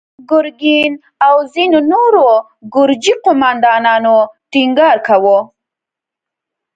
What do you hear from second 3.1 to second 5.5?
قوماندانانو ټينګار کاوه.